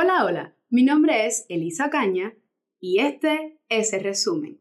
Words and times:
Hola, 0.00 0.24
hola, 0.24 0.54
mi 0.70 0.84
nombre 0.84 1.26
es 1.26 1.44
Elisa 1.48 1.90
Caña 1.90 2.32
y 2.78 3.00
este 3.00 3.58
es 3.68 3.92
el 3.92 4.04
resumen. 4.04 4.60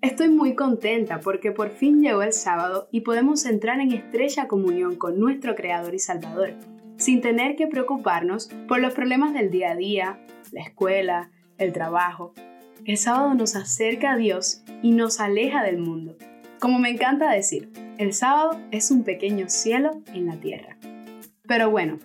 Estoy 0.00 0.28
muy 0.28 0.54
contenta 0.54 1.18
porque 1.18 1.50
por 1.50 1.70
fin 1.70 2.00
llegó 2.00 2.22
el 2.22 2.32
sábado 2.32 2.86
y 2.92 3.00
podemos 3.00 3.44
entrar 3.44 3.80
en 3.80 3.90
estrecha 3.90 4.46
comunión 4.46 4.94
con 4.94 5.18
nuestro 5.18 5.56
Creador 5.56 5.96
y 5.96 5.98
Salvador, 5.98 6.54
sin 6.96 7.20
tener 7.20 7.56
que 7.56 7.66
preocuparnos 7.66 8.48
por 8.68 8.78
los 8.78 8.94
problemas 8.94 9.34
del 9.34 9.50
día 9.50 9.72
a 9.72 9.76
día, 9.76 10.24
la 10.52 10.62
escuela, 10.62 11.32
el 11.58 11.72
trabajo. 11.72 12.34
El 12.84 12.98
sábado 12.98 13.34
nos 13.34 13.56
acerca 13.56 14.12
a 14.12 14.16
Dios 14.16 14.62
y 14.84 14.92
nos 14.92 15.18
aleja 15.18 15.64
del 15.64 15.78
mundo. 15.78 16.16
Como 16.60 16.78
me 16.78 16.90
encanta 16.90 17.32
decir, 17.32 17.72
el 17.98 18.12
sábado 18.12 18.60
es 18.70 18.90
un 18.90 19.04
pequeño 19.04 19.48
cielo 19.48 20.02
en 20.12 20.26
la 20.26 20.36
tierra. 20.36 20.76
Pero 21.46 21.70
bueno, 21.70 21.98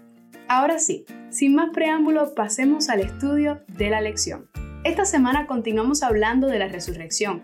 ahora 0.47 0.79
sí, 0.79 1.05
sin 1.29 1.55
más 1.55 1.69
preámbulo, 1.73 2.33
pasemos 2.35 2.89
al 2.89 3.01
estudio 3.01 3.61
de 3.67 3.89
la 3.89 4.01
lección. 4.01 4.49
Esta 4.83 5.05
semana 5.05 5.47
continuamos 5.47 6.03
hablando 6.03 6.47
de 6.47 6.59
la 6.59 6.67
resurrección, 6.67 7.41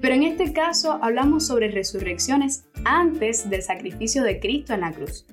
pero 0.00 0.14
en 0.14 0.24
este 0.24 0.52
caso 0.52 0.98
hablamos 1.02 1.46
sobre 1.46 1.70
resurrecciones 1.70 2.66
antes 2.84 3.48
del 3.48 3.62
sacrificio 3.62 4.22
de 4.22 4.40
Cristo 4.40 4.74
en 4.74 4.82
la 4.82 4.92
cruz. 4.92 5.26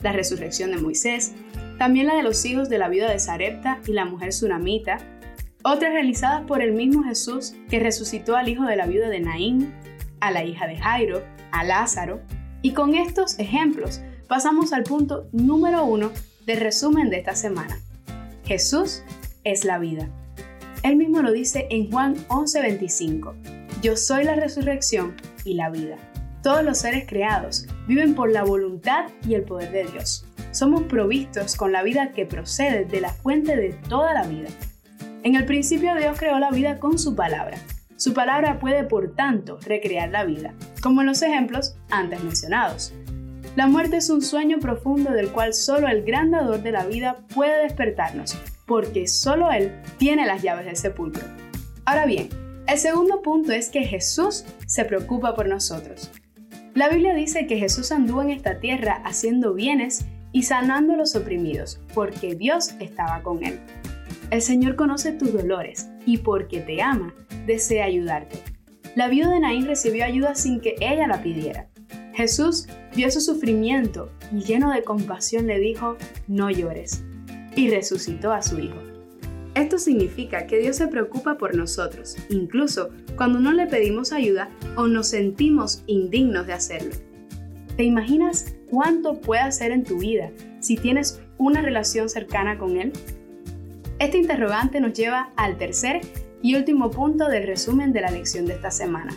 La 0.00 0.12
resurrección 0.12 0.70
de 0.70 0.78
Moisés, 0.78 1.32
también 1.78 2.06
la 2.06 2.14
de 2.14 2.22
los 2.22 2.44
hijos 2.44 2.68
de 2.68 2.78
la 2.78 2.88
viuda 2.88 3.10
de 3.10 3.18
Sarepta 3.18 3.80
y 3.86 3.92
la 3.92 4.04
mujer 4.04 4.32
sunamita, 4.32 4.98
otras 5.64 5.92
realizadas 5.92 6.42
por 6.42 6.60
el 6.60 6.72
mismo 6.72 7.04
Jesús 7.04 7.54
que 7.70 7.78
resucitó 7.78 8.36
al 8.36 8.48
hijo 8.48 8.64
de 8.64 8.76
la 8.76 8.86
viuda 8.86 9.08
de 9.08 9.20
Naín, 9.20 9.72
a 10.22 10.30
la 10.30 10.44
hija 10.44 10.68
de 10.68 10.76
Jairo, 10.76 11.20
a 11.50 11.64
Lázaro, 11.64 12.20
y 12.62 12.74
con 12.74 12.94
estos 12.94 13.38
ejemplos 13.40 14.00
pasamos 14.28 14.72
al 14.72 14.84
punto 14.84 15.28
número 15.32 15.84
uno 15.84 16.12
del 16.46 16.60
resumen 16.60 17.10
de 17.10 17.18
esta 17.18 17.34
semana. 17.34 17.76
Jesús 18.44 19.02
es 19.42 19.64
la 19.64 19.80
vida. 19.80 20.08
Él 20.84 20.94
mismo 20.94 21.22
lo 21.22 21.32
dice 21.32 21.66
en 21.70 21.90
Juan 21.90 22.14
11:25. 22.28 23.34
Yo 23.82 23.96
soy 23.96 24.22
la 24.22 24.36
resurrección 24.36 25.16
y 25.44 25.54
la 25.54 25.70
vida. 25.70 25.96
Todos 26.40 26.62
los 26.62 26.78
seres 26.78 27.04
creados 27.08 27.66
viven 27.88 28.14
por 28.14 28.30
la 28.30 28.44
voluntad 28.44 29.06
y 29.26 29.34
el 29.34 29.42
poder 29.42 29.72
de 29.72 29.90
Dios. 29.90 30.24
Somos 30.52 30.84
provistos 30.84 31.56
con 31.56 31.72
la 31.72 31.82
vida 31.82 32.12
que 32.12 32.26
procede 32.26 32.84
de 32.84 33.00
la 33.00 33.12
fuente 33.12 33.56
de 33.56 33.72
toda 33.88 34.14
la 34.14 34.28
vida. 34.28 34.50
En 35.24 35.34
el 35.34 35.46
principio 35.46 35.96
Dios 35.96 36.16
creó 36.16 36.38
la 36.38 36.52
vida 36.52 36.78
con 36.78 36.96
su 36.96 37.16
palabra. 37.16 37.58
Su 38.02 38.14
palabra 38.14 38.58
puede, 38.58 38.82
por 38.82 39.14
tanto, 39.14 39.60
recrear 39.64 40.10
la 40.10 40.24
vida, 40.24 40.54
como 40.82 41.02
en 41.02 41.06
los 41.06 41.22
ejemplos 41.22 41.76
antes 41.88 42.20
mencionados. 42.24 42.92
La 43.54 43.68
muerte 43.68 43.98
es 43.98 44.10
un 44.10 44.22
sueño 44.22 44.58
profundo 44.58 45.12
del 45.12 45.30
cual 45.30 45.54
solo 45.54 45.86
el 45.86 46.02
gran 46.02 46.32
dador 46.32 46.64
de 46.64 46.72
la 46.72 46.84
vida 46.84 47.18
puede 47.32 47.62
despertarnos, 47.62 48.36
porque 48.66 49.06
solo 49.06 49.52
Él 49.52 49.70
tiene 49.98 50.26
las 50.26 50.42
llaves 50.42 50.66
del 50.66 50.74
sepulcro. 50.74 51.22
Ahora 51.84 52.04
bien, 52.04 52.28
el 52.66 52.76
segundo 52.76 53.22
punto 53.22 53.52
es 53.52 53.68
que 53.68 53.84
Jesús 53.84 54.46
se 54.66 54.84
preocupa 54.84 55.36
por 55.36 55.46
nosotros. 55.48 56.10
La 56.74 56.88
Biblia 56.88 57.14
dice 57.14 57.46
que 57.46 57.58
Jesús 57.58 57.92
anduvo 57.92 58.22
en 58.22 58.30
esta 58.30 58.58
tierra 58.58 59.00
haciendo 59.04 59.54
bienes 59.54 60.06
y 60.32 60.42
sanando 60.42 60.94
a 60.94 60.96
los 60.96 61.14
oprimidos, 61.14 61.80
porque 61.94 62.34
Dios 62.34 62.74
estaba 62.80 63.22
con 63.22 63.44
él. 63.44 63.60
El 64.32 64.42
Señor 64.42 64.74
conoce 64.74 65.12
tus 65.12 65.32
dolores 65.32 65.88
y 66.04 66.18
porque 66.18 66.58
te 66.58 66.82
ama, 66.82 67.14
desea 67.46 67.84
ayudarte. 67.84 68.38
La 68.94 69.08
viuda 69.08 69.30
de 69.30 69.40
Naín 69.40 69.66
recibió 69.66 70.04
ayuda 70.04 70.34
sin 70.34 70.60
que 70.60 70.74
ella 70.80 71.06
la 71.06 71.22
pidiera. 71.22 71.68
Jesús 72.14 72.66
vio 72.94 73.10
su 73.10 73.20
sufrimiento 73.20 74.10
y 74.30 74.40
lleno 74.40 74.70
de 74.70 74.82
compasión 74.82 75.46
le 75.46 75.58
dijo, 75.58 75.96
no 76.28 76.50
llores, 76.50 77.02
y 77.56 77.70
resucitó 77.70 78.32
a 78.32 78.42
su 78.42 78.58
hijo. 78.58 78.76
Esto 79.54 79.78
significa 79.78 80.46
que 80.46 80.58
Dios 80.58 80.76
se 80.76 80.88
preocupa 80.88 81.36
por 81.36 81.54
nosotros, 81.54 82.16
incluso 82.30 82.90
cuando 83.16 83.38
no 83.38 83.52
le 83.52 83.66
pedimos 83.66 84.12
ayuda 84.12 84.50
o 84.76 84.86
nos 84.86 85.08
sentimos 85.08 85.82
indignos 85.86 86.46
de 86.46 86.54
hacerlo. 86.54 86.94
¿Te 87.76 87.84
imaginas 87.84 88.54
cuánto 88.70 89.20
puede 89.20 89.42
hacer 89.42 89.72
en 89.72 89.84
tu 89.84 89.98
vida 89.98 90.30
si 90.60 90.76
tienes 90.76 91.20
una 91.38 91.62
relación 91.62 92.08
cercana 92.08 92.58
con 92.58 92.78
Él? 92.78 92.92
Este 93.98 94.18
interrogante 94.18 94.80
nos 94.80 94.94
lleva 94.94 95.30
al 95.36 95.58
tercer 95.58 96.00
y 96.42 96.56
último 96.56 96.90
punto 96.90 97.28
del 97.28 97.46
resumen 97.46 97.92
de 97.92 98.00
la 98.00 98.10
lección 98.10 98.46
de 98.46 98.54
esta 98.54 98.70
semana. 98.70 99.14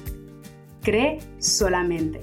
Cree 0.81 1.19
solamente. 1.39 2.21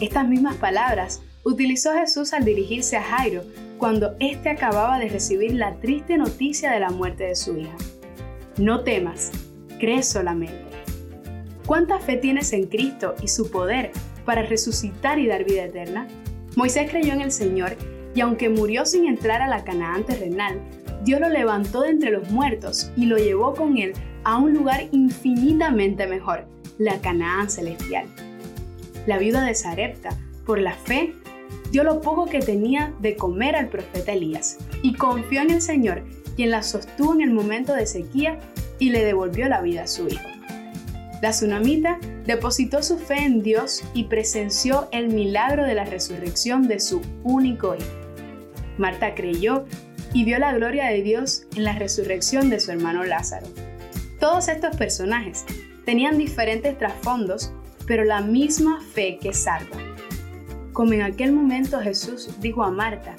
Estas 0.00 0.26
mismas 0.28 0.56
palabras 0.56 1.22
utilizó 1.44 1.92
Jesús 1.92 2.32
al 2.32 2.44
dirigirse 2.44 2.96
a 2.96 3.02
Jairo 3.02 3.42
cuando 3.78 4.14
éste 4.20 4.48
acababa 4.48 4.98
de 4.98 5.08
recibir 5.08 5.54
la 5.54 5.74
triste 5.80 6.16
noticia 6.16 6.70
de 6.70 6.80
la 6.80 6.90
muerte 6.90 7.24
de 7.24 7.34
su 7.34 7.58
hija. 7.58 7.76
No 8.56 8.84
temas, 8.84 9.32
cree 9.80 10.04
solamente. 10.04 10.72
¿Cuánta 11.66 11.98
fe 11.98 12.16
tienes 12.16 12.52
en 12.52 12.66
Cristo 12.66 13.14
y 13.22 13.28
su 13.28 13.50
poder 13.50 13.90
para 14.24 14.42
resucitar 14.42 15.18
y 15.18 15.26
dar 15.26 15.44
vida 15.44 15.64
eterna? 15.64 16.06
Moisés 16.54 16.90
creyó 16.90 17.12
en 17.12 17.22
el 17.22 17.32
Señor 17.32 17.76
y 18.14 18.20
aunque 18.20 18.48
murió 18.48 18.84
sin 18.84 19.06
entrar 19.06 19.42
a 19.42 19.48
la 19.48 19.64
Canaán 19.64 20.04
terrenal, 20.04 20.60
Dios 21.04 21.20
lo 21.20 21.28
levantó 21.28 21.82
de 21.82 21.90
entre 21.90 22.10
los 22.10 22.30
muertos 22.30 22.92
y 22.96 23.06
lo 23.06 23.18
llevó 23.18 23.54
con 23.54 23.76
él 23.76 23.92
a 24.24 24.38
un 24.38 24.54
lugar 24.54 24.88
infinitamente 24.92 26.06
mejor, 26.06 26.46
la 26.78 27.00
Canaán 27.00 27.50
celestial. 27.50 28.06
La 29.06 29.18
viuda 29.18 29.44
de 29.44 29.54
Sarepta, 29.54 30.10
por 30.46 30.60
la 30.60 30.74
fe, 30.74 31.14
dio 31.72 31.82
lo 31.82 32.00
poco 32.00 32.26
que 32.26 32.38
tenía 32.38 32.94
de 33.00 33.16
comer 33.16 33.56
al 33.56 33.68
profeta 33.68 34.12
Elías 34.12 34.58
y 34.82 34.94
confió 34.94 35.42
en 35.42 35.50
el 35.50 35.60
Señor, 35.60 36.04
quien 36.36 36.50
la 36.50 36.62
sostuvo 36.62 37.14
en 37.14 37.22
el 37.22 37.32
momento 37.32 37.74
de 37.74 37.86
sequía 37.86 38.38
y 38.78 38.90
le 38.90 39.04
devolvió 39.04 39.48
la 39.48 39.60
vida 39.60 39.82
a 39.82 39.88
su 39.88 40.06
hijo. 40.06 40.28
La 41.20 41.30
tsunamita 41.30 41.98
depositó 42.26 42.82
su 42.82 42.98
fe 42.98 43.24
en 43.24 43.42
Dios 43.42 43.82
y 43.94 44.04
presenció 44.04 44.88
el 44.92 45.08
milagro 45.08 45.64
de 45.64 45.74
la 45.74 45.84
resurrección 45.84 46.68
de 46.68 46.80
su 46.80 47.00
único 47.22 47.74
hijo. 47.74 47.86
Marta 48.78 49.14
creyó 49.14 49.64
y 50.14 50.24
vio 50.24 50.38
la 50.38 50.52
gloria 50.52 50.88
de 50.88 51.02
Dios 51.02 51.44
en 51.56 51.64
la 51.64 51.78
resurrección 51.78 52.50
de 52.50 52.60
su 52.60 52.70
hermano 52.70 53.04
Lázaro. 53.04 53.46
Todos 54.20 54.48
estos 54.48 54.76
personajes 54.76 55.44
tenían 55.84 56.18
diferentes 56.18 56.78
trasfondos, 56.78 57.52
pero 57.86 58.04
la 58.04 58.20
misma 58.20 58.80
fe 58.92 59.18
que 59.20 59.32
salva. 59.32 59.78
Como 60.72 60.92
en 60.92 61.02
aquel 61.02 61.32
momento 61.32 61.80
Jesús 61.80 62.28
dijo 62.40 62.62
a 62.62 62.70
Marta, 62.70 63.14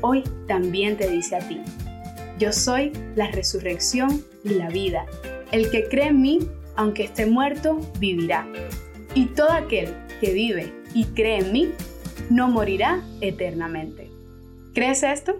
hoy 0.00 0.24
también 0.46 0.96
te 0.96 1.08
dice 1.08 1.36
a 1.36 1.48
ti, 1.48 1.60
yo 2.38 2.52
soy 2.52 2.92
la 3.14 3.30
resurrección 3.30 4.22
y 4.44 4.50
la 4.50 4.68
vida. 4.68 5.06
El 5.52 5.70
que 5.70 5.88
cree 5.88 6.08
en 6.08 6.20
mí, 6.20 6.40
aunque 6.76 7.04
esté 7.04 7.26
muerto, 7.26 7.80
vivirá. 7.98 8.46
Y 9.14 9.26
todo 9.26 9.52
aquel 9.52 9.94
que 10.20 10.32
vive 10.32 10.72
y 10.94 11.04
cree 11.04 11.38
en 11.38 11.52
mí, 11.52 11.72
no 12.30 12.48
morirá 12.48 13.02
eternamente. 13.20 14.10
¿Crees 14.74 15.02
esto? 15.02 15.36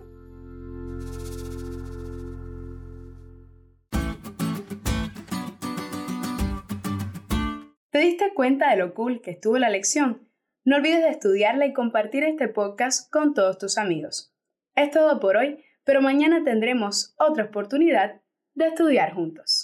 ¿Te 7.92 7.98
diste 7.98 8.32
cuenta 8.32 8.70
de 8.70 8.78
lo 8.78 8.94
cool 8.94 9.20
que 9.20 9.32
estuvo 9.32 9.58
la 9.58 9.69
lección? 9.69 10.26
No 10.64 10.76
olvides 10.76 11.03
de 11.03 11.10
estudiarla 11.10 11.66
y 11.66 11.75
compartir 11.75 12.25
este 12.25 12.48
podcast 12.48 13.12
con 13.12 13.34
todos 13.34 13.58
tus 13.58 13.76
amigos. 13.76 14.34
Es 14.75 14.91
todo 14.92 15.20
por 15.20 15.36
hoy, 15.36 15.62
pero 15.84 16.00
mañana 16.00 16.42
tendremos 16.42 17.14
otra 17.19 17.44
oportunidad 17.44 18.22
de 18.54 18.69
estudiar 18.69 19.12
juntos. 19.12 19.61